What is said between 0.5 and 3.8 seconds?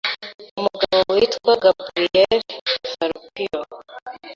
umugabo witwa Gabriele Fallopio